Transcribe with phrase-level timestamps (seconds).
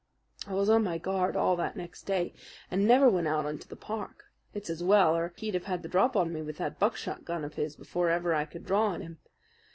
[0.47, 2.33] "I was on my guard all that next day,
[2.71, 4.31] and never went out into the park.
[4.51, 7.45] It's as well, or he'd have had the drop on me with that buckshot gun
[7.45, 9.19] of his before ever I could draw on him.